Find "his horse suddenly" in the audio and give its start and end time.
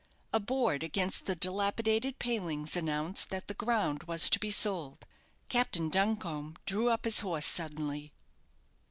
7.05-8.11